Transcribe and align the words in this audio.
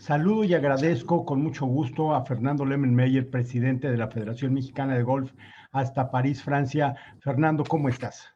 Saludo 0.00 0.44
y 0.44 0.54
agradezco 0.54 1.26
con 1.26 1.42
mucho 1.42 1.66
gusto 1.66 2.14
a 2.14 2.24
Fernando 2.24 2.64
Lemmenmeyer, 2.64 3.28
presidente 3.28 3.90
de 3.90 3.98
la 3.98 4.08
Federación 4.08 4.54
Mexicana 4.54 4.96
de 4.96 5.02
Golf, 5.02 5.30
hasta 5.72 6.10
París, 6.10 6.42
Francia. 6.42 6.96
Fernando, 7.20 7.64
¿cómo 7.64 7.90
estás? 7.90 8.34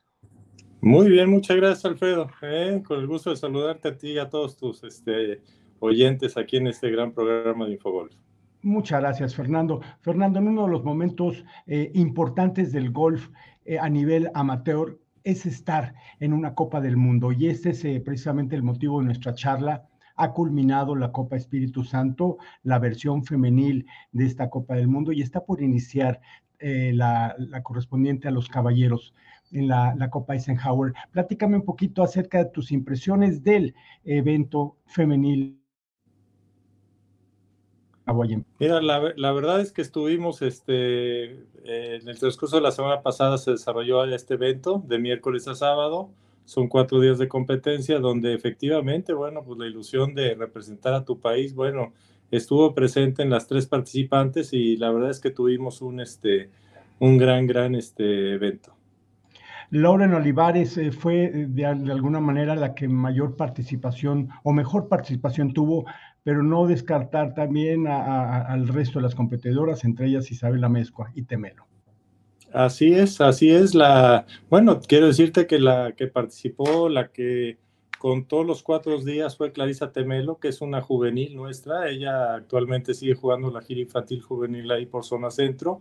Muy 0.82 1.08
bien, 1.08 1.30
muchas 1.30 1.56
gracias, 1.56 1.86
Alfredo. 1.86 2.28
Eh, 2.42 2.82
con 2.86 3.00
el 3.00 3.06
gusto 3.06 3.30
de 3.30 3.36
saludarte 3.36 3.88
a 3.88 3.96
ti 3.96 4.10
y 4.10 4.18
a 4.18 4.28
todos 4.28 4.58
tus 4.58 4.84
este, 4.84 5.40
oyentes 5.78 6.36
aquí 6.36 6.58
en 6.58 6.66
este 6.66 6.90
gran 6.90 7.14
programa 7.14 7.64
de 7.64 7.72
Infogolf. 7.72 8.14
Muchas 8.60 9.00
gracias, 9.00 9.34
Fernando. 9.34 9.80
Fernando, 10.02 10.40
en 10.40 10.48
uno 10.48 10.66
de 10.66 10.70
los 10.70 10.84
momentos 10.84 11.46
eh, 11.66 11.90
importantes 11.94 12.72
del 12.72 12.90
golf 12.90 13.30
eh, 13.64 13.78
a 13.78 13.88
nivel 13.88 14.30
amateur 14.34 14.98
es 15.22 15.46
estar 15.46 15.94
en 16.20 16.34
una 16.34 16.54
Copa 16.54 16.82
del 16.82 16.98
Mundo 16.98 17.32
y 17.32 17.46
este 17.46 17.70
es 17.70 18.02
precisamente 18.02 18.54
el 18.54 18.62
motivo 18.62 19.00
de 19.00 19.06
nuestra 19.06 19.32
charla 19.34 19.88
ha 20.16 20.32
culminado 20.32 20.94
la 20.94 21.12
Copa 21.12 21.36
Espíritu 21.36 21.84
Santo, 21.84 22.38
la 22.62 22.78
versión 22.78 23.24
femenil 23.24 23.86
de 24.12 24.26
esta 24.26 24.50
Copa 24.50 24.74
del 24.74 24.88
Mundo 24.88 25.12
y 25.12 25.22
está 25.22 25.44
por 25.44 25.62
iniciar 25.62 26.20
eh, 26.60 26.92
la, 26.94 27.36
correspondiente 27.62 28.28
a 28.28 28.30
los 28.30 28.48
caballeros 28.48 29.14
en 29.50 29.68
la, 29.68 30.08
Copa 30.10 30.34
Eisenhower. 30.34 30.92
Platícame 31.10 31.56
un 31.56 31.64
poquito 31.64 32.02
acerca 32.02 32.38
de 32.38 32.50
tus 32.50 32.72
impresiones 32.72 33.42
del 33.42 33.74
evento 34.04 34.76
femenil. 34.86 35.60
Mira, 38.60 38.82
la, 38.82 39.32
verdad 39.32 39.60
es 39.60 39.72
que 39.72 39.80
estuvimos, 39.80 40.42
este, 40.42 41.32
en 41.64 42.08
el 42.08 42.18
transcurso 42.18 42.56
de 42.56 42.62
la 42.62 42.70
semana 42.70 43.02
pasada 43.02 43.38
se 43.38 43.52
desarrolló 43.52 44.04
este 44.04 44.34
evento 44.34 44.82
de 44.86 44.98
miércoles 44.98 45.48
a 45.48 45.54
sábado 45.54 46.10
son 46.44 46.68
cuatro 46.68 47.00
días 47.00 47.18
de 47.18 47.28
competencia 47.28 47.98
donde 47.98 48.34
efectivamente, 48.34 49.12
bueno, 49.12 49.42
pues 49.44 49.58
la 49.58 49.66
ilusión 49.66 50.14
de 50.14 50.34
representar 50.34 50.94
a 50.94 51.04
tu 51.04 51.20
país, 51.20 51.54
bueno, 51.54 51.92
estuvo 52.30 52.74
presente 52.74 53.22
en 53.22 53.30
las 53.30 53.46
tres 53.46 53.66
participantes 53.66 54.52
y 54.52 54.76
la 54.76 54.90
verdad 54.90 55.10
es 55.10 55.20
que 55.20 55.30
tuvimos 55.30 55.82
un, 55.82 56.00
este, 56.00 56.50
un 56.98 57.18
gran, 57.18 57.46
gran 57.46 57.74
este, 57.74 58.34
evento. 58.34 58.74
Lauren 59.70 60.14
Olivares 60.14 60.76
eh, 60.76 60.92
fue 60.92 61.24
eh, 61.24 61.46
de, 61.48 61.66
alguna 61.66 62.20
manera 62.20 62.54
la 62.54 62.74
que 62.74 62.88
mayor 62.88 63.36
participación 63.36 64.28
o 64.42 64.52
mejor 64.52 64.88
participación 64.88 65.52
tuvo, 65.52 65.84
pero 66.22 66.42
no 66.42 66.66
descartar 66.66 67.34
también 67.34 67.86
al 67.86 68.68
resto 68.68 68.98
de 68.98 69.02
las 69.02 69.14
competidoras, 69.14 69.84
entre 69.84 70.06
ellas 70.06 70.30
Isabel 70.30 70.64
Amezcua 70.64 71.10
y 71.14 71.22
Temelo. 71.22 71.66
Así 72.54 72.94
es, 72.94 73.20
así 73.20 73.50
es 73.50 73.74
la, 73.74 74.26
bueno, 74.48 74.80
quiero 74.80 75.08
decirte 75.08 75.48
que 75.48 75.58
la 75.58 75.92
que 75.96 76.06
participó, 76.06 76.88
la 76.88 77.08
que 77.10 77.58
contó 77.98 78.44
los 78.44 78.62
cuatro 78.62 78.96
días 79.02 79.36
fue 79.36 79.50
Clarisa 79.50 79.90
Temelo, 79.90 80.38
que 80.38 80.46
es 80.46 80.60
una 80.60 80.80
juvenil 80.80 81.34
nuestra, 81.34 81.88
ella 81.90 82.34
actualmente 82.34 82.94
sigue 82.94 83.16
jugando 83.16 83.50
la 83.50 83.60
gira 83.60 83.80
infantil 83.80 84.22
juvenil 84.22 84.70
ahí 84.70 84.86
por 84.86 85.04
zona 85.04 85.32
centro, 85.32 85.80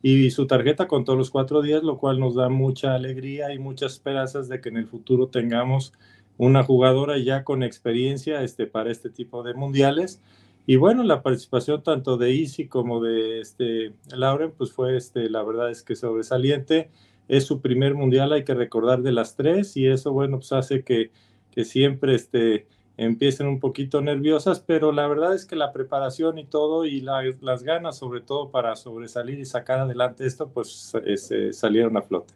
y 0.00 0.30
su 0.30 0.46
tarjeta 0.46 0.88
contó 0.88 1.14
los 1.14 1.30
cuatro 1.30 1.60
días, 1.60 1.82
lo 1.82 1.98
cual 1.98 2.18
nos 2.18 2.34
da 2.34 2.48
mucha 2.48 2.94
alegría 2.94 3.52
y 3.52 3.58
muchas 3.58 3.92
esperanzas 3.92 4.48
de 4.48 4.62
que 4.62 4.70
en 4.70 4.78
el 4.78 4.86
futuro 4.86 5.28
tengamos 5.28 5.92
una 6.38 6.62
jugadora 6.62 7.18
ya 7.18 7.44
con 7.44 7.62
experiencia 7.62 8.42
este, 8.42 8.66
para 8.66 8.90
este 8.90 9.10
tipo 9.10 9.42
de 9.42 9.52
mundiales 9.52 10.22
y 10.66 10.76
bueno, 10.76 11.02
la 11.02 11.22
participación 11.22 11.82
tanto 11.82 12.16
de 12.16 12.34
Easy 12.34 12.68
como 12.68 13.02
de 13.02 13.40
este, 13.40 13.94
Lauren, 14.14 14.52
pues 14.52 14.72
fue, 14.72 14.96
este, 14.96 15.28
la 15.28 15.42
verdad 15.42 15.70
es 15.70 15.82
que 15.82 15.94
sobresaliente. 15.96 16.90
Es 17.28 17.44
su 17.46 17.60
primer 17.60 17.94
mundial, 17.94 18.32
hay 18.32 18.44
que 18.44 18.54
recordar 18.54 19.02
de 19.02 19.12
las 19.12 19.34
tres, 19.36 19.76
y 19.76 19.86
eso, 19.86 20.12
bueno, 20.12 20.38
pues 20.38 20.52
hace 20.52 20.82
que, 20.84 21.10
que 21.50 21.64
siempre 21.64 22.14
este, 22.14 22.66
empiecen 22.96 23.46
un 23.46 23.60
poquito 23.60 24.00
nerviosas, 24.00 24.60
pero 24.60 24.92
la 24.92 25.06
verdad 25.06 25.34
es 25.34 25.46
que 25.46 25.56
la 25.56 25.72
preparación 25.72 26.38
y 26.38 26.44
todo, 26.44 26.84
y 26.84 27.00
las 27.00 27.62
ganas, 27.62 27.98
sobre 27.98 28.20
todo 28.20 28.50
para 28.50 28.76
sobresalir 28.76 29.38
y 29.38 29.44
sacar 29.44 29.80
adelante 29.80 30.26
esto, 30.26 30.48
pues 30.50 30.92
eh, 31.04 31.52
salieron 31.52 31.96
a 31.96 32.02
flote. 32.02 32.34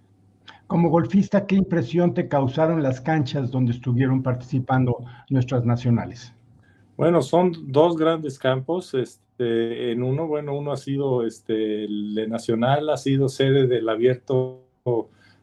Como 0.66 0.90
golfista, 0.90 1.46
¿qué 1.46 1.56
impresión 1.56 2.12
te 2.12 2.28
causaron 2.28 2.82
las 2.82 3.00
canchas 3.00 3.50
donde 3.50 3.72
estuvieron 3.72 4.22
participando 4.22 4.98
nuestras 5.30 5.64
nacionales? 5.64 6.34
Bueno, 6.98 7.22
son 7.22 7.52
dos 7.70 7.96
grandes 7.96 8.40
campos. 8.40 8.92
Este, 8.92 9.92
en 9.92 10.02
uno, 10.02 10.26
bueno, 10.26 10.52
uno 10.58 10.72
ha 10.72 10.76
sido 10.76 11.24
este, 11.24 11.84
el 11.84 12.28
nacional, 12.28 12.90
ha 12.90 12.96
sido 12.96 13.28
sede 13.28 13.68
del 13.68 13.88
abierto 13.88 14.64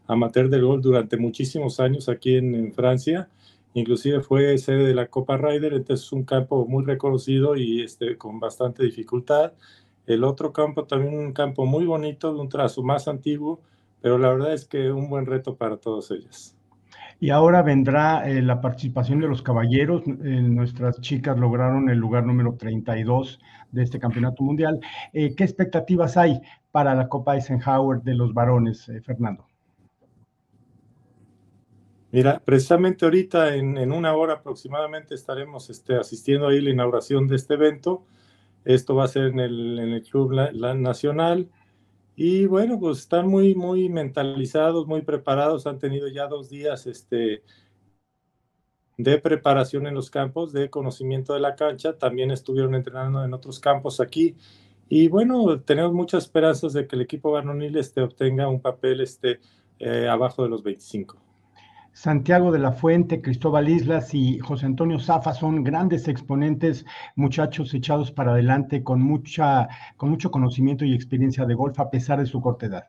amateur 0.06 0.50
del 0.50 0.66
golf 0.66 0.84
durante 0.84 1.16
muchísimos 1.16 1.80
años 1.80 2.10
aquí 2.10 2.36
en, 2.36 2.74
Francia. 2.74 3.30
Inclusive 3.74 4.20
fue 4.20 4.58
sede 4.58 4.84
de 4.84 4.94
la 4.94 5.08
Copa 5.08 5.38
Ryder, 5.38 5.74
entonces 5.76 6.06
es 6.08 6.12
un 6.12 6.26
campo 6.26 6.66
muy 6.66 6.84
reconocido 6.84 7.56
y 7.56 7.84
este, 7.84 8.18
con 8.18 8.42
bastante 8.42 8.84
dificultad. 8.84 9.54
El 10.08 10.26
otro 10.26 10.52
campo 10.52 10.84
también 10.84 11.18
un 11.18 11.32
campo 11.32 11.66
muy 11.66 11.86
bonito, 11.86 12.34
de 12.34 12.40
un 12.42 12.50
trazo 12.50 12.84
más 12.84 13.08
antiguo, 13.08 13.62
pero 14.02 14.18
la 14.18 14.28
verdad 14.28 14.54
es 14.54 14.66
que 14.66 14.92
un 14.92 15.10
buen 15.10 15.26
reto 15.26 15.56
para 15.56 15.78
todos 15.78 16.12
ellas. 16.12 16.54
Y 17.20 17.30
ahora 17.30 17.62
vendrá 17.62 18.28
eh, 18.28 18.42
la 18.42 18.59
participación 18.59 19.20
de 19.22 19.28
los 19.28 19.42
caballeros. 19.42 20.03
Eh, 20.06 20.12
nuestras 20.12 21.00
chicas 21.00 21.38
lograron 21.38 21.90
el 21.90 21.98
lugar 21.98 22.26
número 22.26 22.56
32 22.56 23.40
de 23.72 23.84
este 23.84 24.00
campeonato 24.00 24.44
mundial. 24.44 24.80
Eh, 25.14 25.34
¿Qué 25.36 25.44
expectativas 25.44 26.18
hay 26.18 26.42
para 26.72 26.94
la 26.94 27.08
Copa 27.08 27.36
Eisenhower 27.36 28.02
de 28.02 28.16
los 28.16 28.34
varones, 28.34 28.92
Fernando? 29.06 29.48
Mira, 32.12 32.42
precisamente 32.44 33.06
ahorita 33.06 33.56
en, 33.56 33.92
una 33.92 34.14
hora 34.14 34.36
aproximadamente 34.36 35.16
estaremos 35.16 35.70
este, 35.70 35.96
asistiendo 35.97 36.47
ahí 36.47 36.59
a 36.59 36.62
la 36.62 36.70
inauguración 36.70 37.28
de 37.28 37.36
este 37.36 37.56
evento. 37.56 38.06
Esto 38.64 38.96
va 38.96 39.06
a 39.06 39.09
ser 39.09 39.28
en 39.28 39.40
el, 39.40 40.03
Club 40.09 40.32
la 40.32 40.74
Nacional. 40.74 41.50
Y 42.16 42.46
bueno, 42.46 42.80
pues 42.80 43.00
están 43.00 43.28
muy, 43.28 43.56
muy 43.56 43.90
mentalizados, 43.90 44.88
muy 44.88 45.02
preparados, 45.02 45.68
han 45.68 45.80
tenido 45.80 46.08
ya 46.08 46.28
dos 46.28 46.50
días 46.50 46.88
este, 46.88 47.44
de 48.98 49.20
preparación 49.20 49.88
en 49.88 49.96
los 49.96 50.09
campos, 50.09 50.53
de 50.53 50.70
conocimiento 50.70 51.34
de 51.34 51.42
la 51.42 51.56
cancha, 51.56 51.98
también 51.98 52.31
estuvieron 52.31 52.76
entrenando 52.76 53.24
en 53.24 53.34
otros 53.34 53.59
campos 53.59 54.00
aquí. 54.00 54.36
Y 54.88 55.08
bueno, 55.09 55.62
tenemos 55.62 55.94
muchas 55.94 56.24
esperanzas 56.26 56.74
de 56.74 56.88
que 56.88 56.96
el 56.96 57.02
equipo 57.02 57.31
varonil 57.31 57.76
este, 57.78 58.02
obtenga 58.02 58.47
un 58.47 58.62
papel 58.62 59.02
este, 59.02 59.40
eh, 59.80 60.08
abajo 60.08 60.44
de 60.44 60.50
los 60.50 60.64
25. 60.64 61.18
Santiago 61.96 62.52
de 62.52 62.60
la 62.60 62.74
Fuente, 62.74 63.22
Cristóbal 63.22 63.70
Islas 63.70 64.14
y 64.14 64.38
José 64.40 64.66
Antonio 64.66 65.00
Zafa 65.00 65.34
son 65.34 65.64
grandes 65.64 66.10
exponentes, 66.10 66.86
muchachos 67.16 67.74
echados 67.74 68.12
para 68.12 68.34
adelante 68.34 68.84
con, 68.84 69.02
mucha, 69.02 69.70
con 69.96 70.10
mucho 70.10 70.30
conocimiento 70.30 70.84
y 70.84 70.94
experiencia 70.94 71.46
de 71.46 71.54
golf 71.54 71.80
a 71.80 71.90
pesar 71.90 72.20
de 72.20 72.26
su 72.26 72.42
corta 72.42 72.66
edad. 72.66 72.88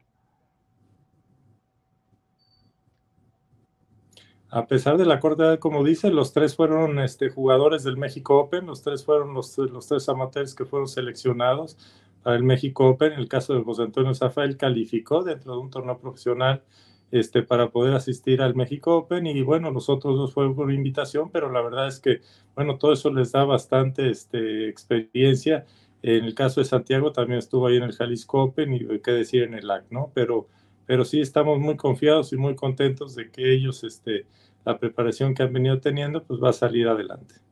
A 4.48 4.66
pesar 4.66 4.96
de 4.96 5.06
la 5.06 5.20
corta 5.20 5.44
edad, 5.44 5.58
como 5.60 5.84
dice, 5.84 6.10
los 6.10 6.32
tres 6.32 6.56
fueron 6.56 6.98
este, 6.98 7.30
jugadores 7.30 7.84
del 7.84 7.96
México 7.96 8.36
Open, 8.40 8.66
los 8.66 8.82
tres 8.82 9.04
fueron 9.04 9.34
los, 9.34 9.56
los 9.56 9.86
tres 9.86 10.08
amateurs 10.08 10.52
que 10.56 10.64
fueron 10.64 10.88
seleccionados 10.88 11.78
para 12.24 12.34
el 12.34 12.42
México 12.42 12.88
Open. 12.88 13.12
En 13.12 13.20
el 13.20 13.28
caso 13.28 13.54
de 13.54 13.62
José 13.62 13.82
Antonio 13.82 14.12
Zafa, 14.14 14.42
él 14.42 14.56
calificó 14.56 15.22
dentro 15.22 15.52
de 15.52 15.58
un 15.60 15.70
torneo 15.70 15.96
profesional 15.96 16.64
este, 17.10 17.42
para 17.42 17.70
poder 17.70 17.94
asistir 17.94 18.42
al 18.42 18.54
México 18.54 18.96
Open 18.96 19.26
y 19.26 19.42
bueno, 19.42 19.70
los 19.70 19.88
otros 19.88 20.16
dos 20.16 20.34
fueron 20.34 20.54
por 20.54 20.72
invitación, 20.72 21.30
pero 21.30 21.50
la 21.50 21.62
verdad 21.62 21.88
es 21.88 22.00
que, 22.00 22.20
bueno, 22.54 22.78
todo 22.78 22.92
eso 22.92 23.12
les 23.12 23.32
da 23.32 23.44
bastante 23.44 24.10
este, 24.10 24.68
experiencia. 24.68 25.66
En 26.02 26.24
el 26.24 26.34
caso 26.34 26.60
de 26.60 26.66
Santiago 26.66 27.12
también 27.12 27.38
estuvo 27.38 27.66
ahí 27.66 27.76
en 27.76 27.84
el 27.84 27.92
Jalisco 27.92 28.42
Open 28.42 28.74
y 28.74 29.00
qué 29.00 29.12
decir 29.12 29.42
en 29.44 29.54
el 29.54 29.66
LAC, 29.66 29.86
¿no? 29.90 30.10
Pero, 30.14 30.48
pero 30.86 31.04
sí 31.04 31.20
estamos 31.20 31.58
muy 31.58 31.76
confiados 31.76 32.32
y 32.32 32.36
muy 32.36 32.54
contentos 32.54 33.14
de 33.14 33.30
que 33.30 33.52
ellos, 33.54 33.82
este, 33.84 34.26
la 34.64 34.78
preparación 34.78 35.34
que 35.34 35.42
han 35.42 35.52
venido 35.52 35.80
teniendo, 35.80 36.22
pues 36.24 36.42
va 36.42 36.50
a 36.50 36.52
salir 36.52 36.88
adelante. 36.88 37.45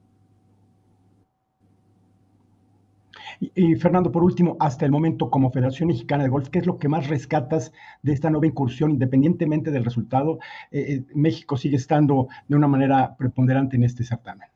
Y, 3.40 3.74
Fernando, 3.76 4.12
por 4.12 4.22
último, 4.22 4.56
hasta 4.60 4.84
el 4.84 4.90
momento, 4.90 5.30
como 5.30 5.50
Federación 5.50 5.88
Mexicana 5.88 6.24
de 6.24 6.30
Golf, 6.30 6.48
¿qué 6.48 6.60
es 6.60 6.66
lo 6.66 6.78
que 6.78 6.88
más 6.88 7.08
rescatas 7.08 7.72
de 8.02 8.12
esta 8.12 8.30
nueva 8.30 8.46
incursión? 8.46 8.90
Independientemente 8.90 9.70
del 9.70 9.84
resultado, 9.84 10.38
eh, 10.70 10.84
eh, 10.88 11.04
México 11.14 11.56
sigue 11.56 11.76
estando 11.76 12.28
de 12.48 12.56
una 12.56 12.68
manera 12.68 13.16
preponderante 13.16 13.76
en 13.76 13.84
este 13.84 14.04
certamen. 14.04 14.48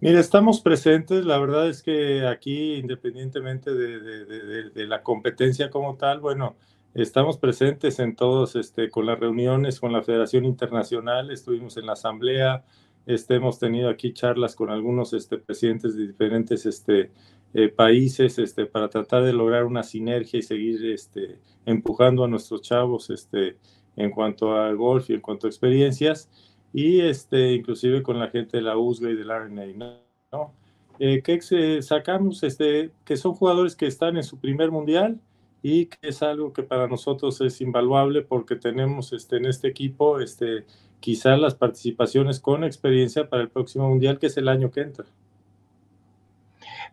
Mira, 0.00 0.20
estamos 0.20 0.60
presentes, 0.60 1.24
la 1.24 1.38
verdad 1.38 1.68
es 1.68 1.82
que 1.82 2.26
aquí, 2.26 2.74
independientemente 2.74 3.72
de, 3.72 4.86
la 4.86 5.02
competencia 5.02 5.70
como 5.70 5.96
tal, 5.96 6.20
bueno, 6.20 6.56
estamos 6.92 7.38
presentes 7.38 7.98
en 8.00 8.14
todos, 8.14 8.54
este, 8.54 8.90
con 8.90 9.06
las 9.06 9.18
reuniones 9.18 9.80
con 9.80 9.92
la 9.92 10.02
Federación 10.02 10.44
Internacional, 10.44 11.30
estuvimos 11.30 11.78
en 11.78 11.86
la 11.86 11.92
Asamblea, 11.92 12.64
este, 13.06 13.34
hemos 13.34 13.58
tenido 13.58 13.88
aquí 13.90 14.12
charlas 14.12 14.54
con 14.54 14.70
algunos 14.70 15.12
este, 15.12 15.38
presidentes 15.38 15.96
de 15.96 16.06
diferentes 16.06 16.66
este, 16.66 17.10
eh, 17.52 17.68
países 17.68 18.38
este, 18.38 18.66
para 18.66 18.88
tratar 18.88 19.22
de 19.24 19.32
lograr 19.32 19.64
una 19.64 19.82
sinergia 19.82 20.38
y 20.38 20.42
seguir 20.42 20.84
este, 20.86 21.38
empujando 21.66 22.24
a 22.24 22.28
nuestros 22.28 22.62
chavos 22.62 23.10
este, 23.10 23.58
en 23.96 24.10
cuanto 24.10 24.56
a 24.56 24.72
golf 24.72 25.10
y 25.10 25.14
en 25.14 25.20
cuanto 25.20 25.46
a 25.46 25.50
experiencias, 25.50 26.28
y 26.72 27.00
este, 27.00 27.52
inclusive 27.52 28.02
con 28.02 28.18
la 28.18 28.28
gente 28.28 28.56
de 28.56 28.62
la 28.64 28.76
USGA 28.76 29.10
y 29.10 29.14
del 29.14 29.28
RNA. 29.28 30.00
¿no? 30.32 30.52
Eh, 30.98 31.22
que 31.22 31.82
sacamos 31.82 32.42
este, 32.42 32.90
que 33.04 33.16
son 33.16 33.34
jugadores 33.34 33.76
que 33.76 33.86
están 33.86 34.16
en 34.16 34.24
su 34.24 34.38
primer 34.38 34.70
mundial 34.70 35.20
y 35.62 35.86
que 35.86 36.08
es 36.08 36.22
algo 36.22 36.52
que 36.52 36.62
para 36.62 36.86
nosotros 36.86 37.40
es 37.40 37.60
invaluable 37.60 38.22
porque 38.22 38.54
tenemos 38.54 39.12
este, 39.12 39.36
en 39.36 39.46
este 39.46 39.68
equipo 39.68 40.20
este, 40.20 40.66
quizás 41.00 41.38
las 41.38 41.54
participaciones 41.54 42.40
con 42.40 42.64
experiencia 42.64 43.28
para 43.28 43.42
el 43.42 43.50
próximo 43.50 43.88
mundial, 43.88 44.18
que 44.18 44.26
es 44.26 44.36
el 44.36 44.48
año 44.48 44.70
que 44.70 44.80
entra. 44.82 45.06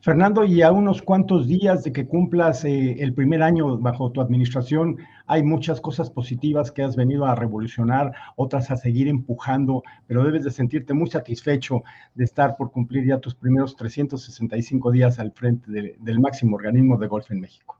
Fernando, 0.02 0.44
y 0.44 0.64
a 0.64 0.72
unos 0.72 1.04
cuantos 1.04 1.48
días 1.48 1.84
de 1.84 1.94
que 1.94 2.08
cumplas 2.08 2.66
eh, 2.66 2.96
el 3.00 3.14
primer 3.14 3.44
año 3.44 3.78
bajo 3.78 4.12
tu 4.12 4.20
administración, 4.20 4.98
hay 5.28 5.44
muchas 5.44 5.80
cosas 5.80 6.10
positivas 6.10 6.72
que 6.72 6.82
has 6.82 6.96
venido 6.96 7.26
a 7.26 7.36
revolucionar, 7.36 8.12
otras 8.36 8.72
a 8.72 8.78
seguir 8.78 9.08
empujando, 9.08 9.84
pero 10.08 10.24
debes 10.24 10.44
de 10.44 10.50
sentirte 10.50 10.96
muy 10.96 11.10
satisfecho 11.10 11.84
de 12.16 12.24
estar 12.24 12.58
por 12.58 12.72
cumplir 12.72 13.06
ya 13.06 13.20
tus 13.20 13.36
primeros 13.36 13.76
365 13.76 14.92
días 14.92 15.20
al 15.20 15.32
frente 15.32 15.96
del 16.00 16.20
máximo 16.20 16.56
organismo 16.56 16.98
de 16.98 17.08
golf 17.08 17.30
en 17.30 17.42
México. 17.42 17.78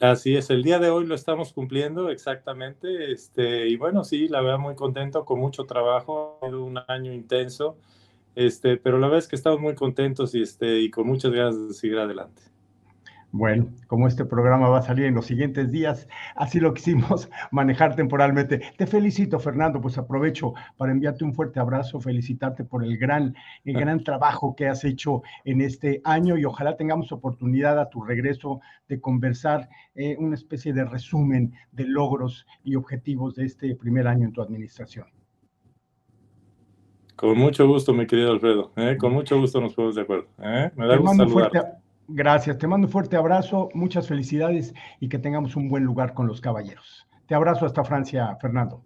Así 0.00 0.36
es, 0.36 0.48
el 0.50 0.62
día 0.62 0.78
de 0.78 0.90
hoy 0.90 1.06
lo 1.06 1.14
estamos 1.16 1.52
cumpliendo 1.52 2.08
exactamente, 2.10 3.10
este, 3.10 3.68
y 3.68 3.76
bueno, 3.76 4.04
sí, 4.04 4.28
la 4.28 4.40
verdad 4.40 4.58
muy 4.60 4.76
contento, 4.76 5.24
con 5.24 5.40
mucho 5.40 5.64
trabajo, 5.66 6.38
ha 6.40 6.46
sido 6.46 6.62
un 6.64 6.78
año 6.86 7.12
intenso, 7.12 7.76
este, 8.36 8.76
pero 8.76 8.98
la 8.98 9.08
verdad 9.08 9.20
es 9.20 9.28
que 9.28 9.34
estamos 9.36 9.60
muy 9.60 9.74
contentos 9.74 10.34
y, 10.36 10.42
este, 10.42 10.78
y 10.80 10.90
con 10.90 11.06
muchas 11.06 11.32
ganas 11.32 11.68
de 11.68 11.74
seguir 11.74 11.98
adelante. 11.98 12.42
Bueno, 13.30 13.68
como 13.88 14.08
este 14.08 14.24
programa 14.24 14.70
va 14.70 14.78
a 14.78 14.82
salir 14.82 15.04
en 15.04 15.14
los 15.14 15.26
siguientes 15.26 15.70
días, 15.70 16.08
así 16.34 16.60
lo 16.60 16.72
quisimos 16.72 17.28
manejar 17.50 17.94
temporalmente. 17.94 18.62
Te 18.78 18.86
felicito, 18.86 19.38
Fernando, 19.38 19.82
pues 19.82 19.98
aprovecho 19.98 20.54
para 20.78 20.92
enviarte 20.92 21.24
un 21.24 21.34
fuerte 21.34 21.60
abrazo, 21.60 22.00
felicitarte 22.00 22.64
por 22.64 22.82
el 22.82 22.96
gran, 22.96 23.34
el 23.66 23.76
ah. 23.76 23.80
gran 23.80 24.02
trabajo 24.02 24.56
que 24.56 24.66
has 24.66 24.82
hecho 24.82 25.22
en 25.44 25.60
este 25.60 26.00
año 26.04 26.38
y 26.38 26.46
ojalá 26.46 26.76
tengamos 26.78 27.12
oportunidad 27.12 27.78
a 27.78 27.90
tu 27.90 28.02
regreso 28.02 28.60
de 28.88 28.98
conversar 28.98 29.68
eh, 29.94 30.16
una 30.18 30.34
especie 30.34 30.72
de 30.72 30.86
resumen 30.86 31.52
de 31.72 31.84
logros 31.84 32.46
y 32.64 32.76
objetivos 32.76 33.34
de 33.34 33.44
este 33.44 33.74
primer 33.74 34.08
año 34.08 34.26
en 34.26 34.32
tu 34.32 34.40
administración. 34.40 35.06
Con 37.14 37.36
mucho 37.36 37.66
gusto, 37.66 37.92
mi 37.92 38.06
querido 38.06 38.30
Alfredo. 38.30 38.72
¿eh? 38.76 38.96
Con 38.98 39.12
mucho 39.12 39.38
gusto 39.38 39.60
nos 39.60 39.74
ponemos 39.74 39.96
de 39.96 40.02
acuerdo. 40.02 40.28
¿eh? 40.38 40.70
Me 40.76 40.86
da 40.86 40.96
gusto 40.96 41.26
gracias, 42.08 42.58
te 42.58 42.66
mando 42.66 42.86
un 42.86 42.92
fuerte 42.92 43.16
abrazo, 43.16 43.68
muchas 43.74 44.08
felicidades 44.08 44.74
y 45.00 45.08
que 45.08 45.18
tengamos 45.18 45.54
un 45.56 45.68
buen 45.68 45.84
lugar 45.84 46.14
con 46.14 46.26
los 46.26 46.40
caballeros. 46.40 47.06
Te 47.26 47.34
abrazo 47.34 47.66
hasta 47.66 47.84
Francia, 47.84 48.36
Fernando. 48.40 48.82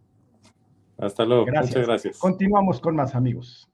Hasta 0.99 1.25
luego. 1.25 1.47
Muchas 1.47 1.87
gracias. 1.87 2.19
Continuamos 2.19 2.81
con 2.81 2.97
más 2.97 3.15
amigos. 3.15 3.72